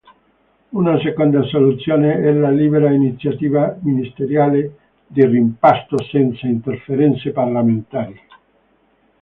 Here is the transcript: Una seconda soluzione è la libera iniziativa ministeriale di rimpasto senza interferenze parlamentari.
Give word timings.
Una 0.71 0.99
seconda 0.99 1.43
soluzione 1.43 2.15
è 2.23 2.31
la 2.33 2.49
libera 2.49 2.89
iniziativa 2.91 3.77
ministeriale 3.83 4.77
di 5.05 5.23
rimpasto 5.23 6.01
senza 6.03 6.47
interferenze 6.47 7.29
parlamentari. 7.29 8.19